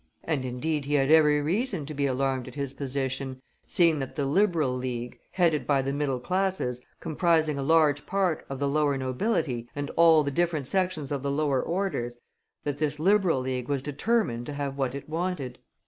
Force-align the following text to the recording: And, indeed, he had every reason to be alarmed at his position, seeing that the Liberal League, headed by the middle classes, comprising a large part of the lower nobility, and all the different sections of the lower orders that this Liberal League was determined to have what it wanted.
And, 0.23 0.45
indeed, 0.45 0.85
he 0.85 0.95
had 0.95 1.11
every 1.11 1.39
reason 1.41 1.85
to 1.85 1.93
be 1.93 2.07
alarmed 2.07 2.47
at 2.47 2.55
his 2.55 2.73
position, 2.73 3.39
seeing 3.67 3.99
that 3.99 4.15
the 4.15 4.25
Liberal 4.25 4.75
League, 4.75 5.19
headed 5.33 5.67
by 5.67 5.83
the 5.83 5.93
middle 5.93 6.19
classes, 6.19 6.83
comprising 6.99 7.59
a 7.59 7.61
large 7.61 8.07
part 8.07 8.43
of 8.49 8.57
the 8.57 8.67
lower 8.67 8.97
nobility, 8.97 9.69
and 9.75 9.91
all 9.91 10.23
the 10.23 10.31
different 10.31 10.67
sections 10.67 11.11
of 11.11 11.21
the 11.21 11.29
lower 11.29 11.61
orders 11.61 12.17
that 12.63 12.79
this 12.79 12.97
Liberal 12.99 13.41
League 13.41 13.69
was 13.69 13.83
determined 13.83 14.47
to 14.47 14.55
have 14.55 14.75
what 14.75 14.95
it 14.95 15.07
wanted. 15.07 15.59